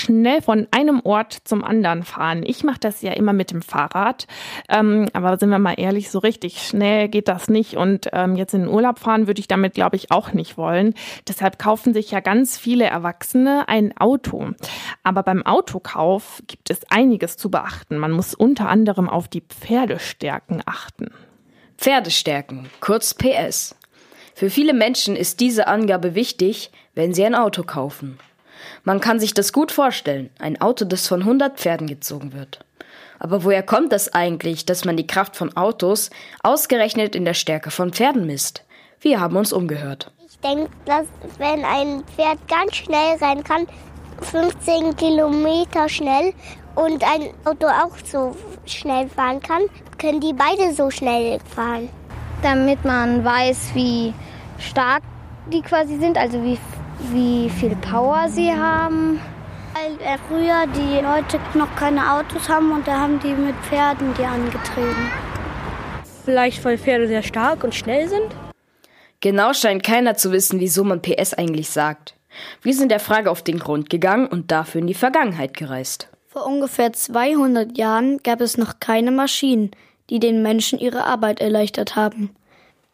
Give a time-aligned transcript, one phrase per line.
[0.00, 2.42] schnell von einem Ort zum anderen fahren.
[2.44, 4.26] Ich mache das ja immer mit dem Fahrrad,
[4.68, 7.76] ähm, aber sind wir mal ehrlich, so richtig schnell geht das nicht.
[7.76, 10.94] Und ähm, jetzt in den Urlaub fahren würde ich damit, glaube ich, auch nicht wollen.
[11.28, 14.50] Deshalb kaufen sich ja ganz viele Erwachsene ein Auto.
[15.02, 17.98] Aber beim Autokauf gibt es einiges zu beachten.
[17.98, 21.10] Man muss unter anderem auf die Pferdestärken achten.
[21.76, 23.76] Pferdestärken, kurz PS.
[24.34, 28.18] Für viele Menschen ist diese Angabe wichtig, wenn sie ein Auto kaufen.
[28.84, 32.60] Man kann sich das gut vorstellen, ein Auto, das von 100 Pferden gezogen wird.
[33.18, 36.10] Aber woher kommt das eigentlich, dass man die Kraft von Autos
[36.42, 38.64] ausgerechnet in der Stärke von Pferden misst?
[39.00, 40.10] Wir haben uns umgehört.
[40.26, 41.06] Ich denke, dass
[41.38, 43.66] wenn ein Pferd ganz schnell rein kann,
[44.22, 46.32] 15 Kilometer schnell
[46.74, 49.62] und ein Auto auch so schnell fahren kann,
[49.98, 51.88] können die beide so schnell fahren.
[52.42, 54.14] Damit man weiß, wie
[54.58, 55.02] stark
[55.52, 56.58] die quasi sind, also wie,
[57.12, 59.20] wie viel Power sie haben.
[59.74, 64.12] Weil äh, früher die Leute noch keine Autos haben und da haben die mit Pferden
[64.18, 65.10] die angetrieben.
[66.24, 68.34] Vielleicht weil Pferde sehr stark und schnell sind?
[69.20, 72.14] Genau scheint keiner zu wissen, wieso man PS eigentlich sagt.
[72.62, 76.08] Wir sind der Frage auf den Grund gegangen und dafür in die Vergangenheit gereist.
[76.26, 79.72] Vor ungefähr 200 Jahren gab es noch keine Maschinen,
[80.10, 82.30] die den Menschen ihre Arbeit erleichtert haben.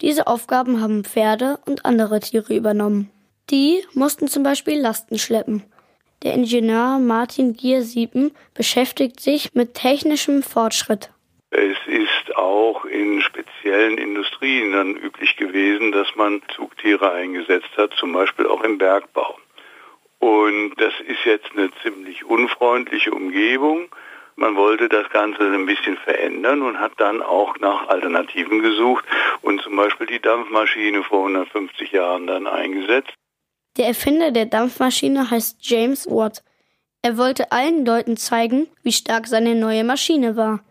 [0.00, 3.10] Diese Aufgaben haben Pferde und andere Tiere übernommen.
[3.50, 5.62] Die mussten zum Beispiel Lasten schleppen.
[6.22, 11.10] Der Ingenieur Martin Giersiepen beschäftigt sich mit technischem Fortschritt.
[11.50, 18.12] Es ist auch in speziellen Industrien dann üblich gewesen, dass man Zugtiere eingesetzt hat, zum
[18.12, 19.38] Beispiel auch im Bergbau.
[20.18, 23.88] Und das ist jetzt eine ziemlich unfreundliche Umgebung.
[24.36, 29.04] Man wollte das Ganze ein bisschen verändern und hat dann auch nach Alternativen gesucht
[29.42, 33.12] und zum Beispiel die Dampfmaschine vor 150 Jahren dann eingesetzt.
[33.76, 36.42] Der Erfinder der Dampfmaschine heißt James Watt.
[37.02, 40.64] Er wollte allen Leuten zeigen, wie stark seine neue Maschine war.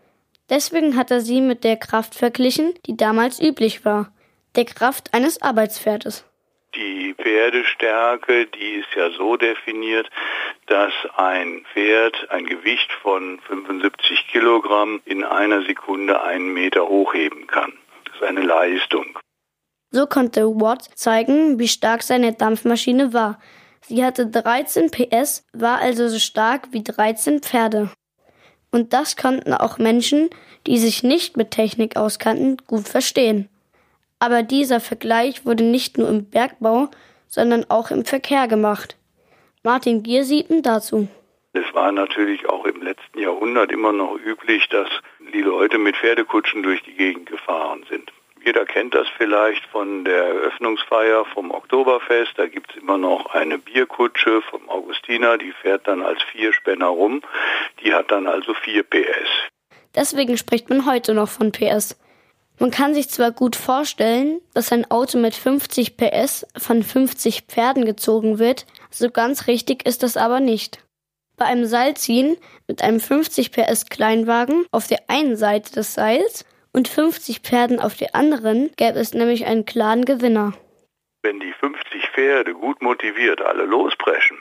[0.48, 4.12] Deswegen hat er sie mit der Kraft verglichen, die damals üblich war,
[4.56, 6.24] der Kraft eines Arbeitspferdes.
[6.74, 10.10] Die Pferdestärke, die ist ja so definiert,
[10.66, 17.72] dass ein Pferd ein Gewicht von 75 Kilogramm in einer Sekunde einen Meter hochheben kann.
[18.06, 19.18] Das ist eine Leistung.
[19.94, 23.38] So konnte Watt zeigen, wie stark seine Dampfmaschine war.
[23.82, 27.90] Sie hatte 13 PS, war also so stark wie 13 Pferde.
[28.72, 30.30] Und das konnten auch Menschen,
[30.66, 33.48] die sich nicht mit Technik auskannten, gut verstehen.
[34.18, 36.88] Aber dieser Vergleich wurde nicht nur im Bergbau,
[37.28, 38.96] sondern auch im Verkehr gemacht.
[39.62, 41.06] Martin Giersiepen dazu.
[41.52, 44.88] Es war natürlich auch im letzten Jahrhundert immer noch üblich, dass
[45.32, 48.10] die Leute mit Pferdekutschen durch die Gegend gefahren sind.
[48.44, 52.32] Jeder kennt das vielleicht von der Eröffnungsfeier vom Oktoberfest.
[52.36, 57.22] Da gibt es immer noch eine Bierkutsche vom Augustiner, die fährt dann als Vierspänner rum.
[57.82, 59.30] Die hat dann also 4 PS.
[59.94, 61.98] Deswegen spricht man heute noch von PS.
[62.58, 67.86] Man kann sich zwar gut vorstellen, dass ein Auto mit 50 PS von 50 Pferden
[67.86, 70.78] gezogen wird, so ganz richtig ist das aber nicht.
[71.36, 72.36] Bei einem Seilziehen
[72.68, 77.94] mit einem 50 PS Kleinwagen auf der einen Seite des Seils und 50 Pferden auf
[77.94, 80.52] der anderen gäbe es nämlich einen klaren Gewinner.
[81.22, 84.36] Wenn die 50 Pferde gut motiviert alle lospreschen,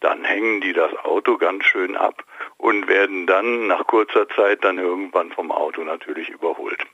[0.00, 2.24] dann hängen die das Auto ganz schön ab
[2.58, 6.84] und werden dann nach kurzer Zeit dann irgendwann vom Auto natürlich überholt.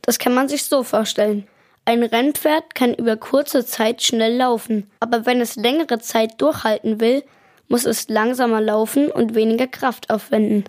[0.00, 1.46] Das kann man sich so vorstellen.
[1.84, 7.24] Ein Rennpferd kann über kurze Zeit schnell laufen, aber wenn es längere Zeit durchhalten will,
[7.68, 10.64] muss es langsamer laufen und weniger Kraft aufwenden.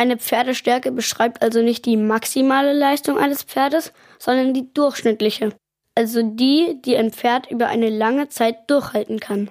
[0.00, 5.52] Eine Pferdestärke beschreibt also nicht die maximale Leistung eines Pferdes, sondern die durchschnittliche,
[5.96, 9.50] also die, die ein Pferd über eine lange Zeit durchhalten kann.